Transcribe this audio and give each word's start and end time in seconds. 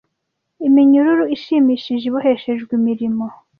iminyururu 0.67 1.23
ishimishije 1.35 2.03
iboheshejwe 2.07 2.71
imirimo 2.79 3.25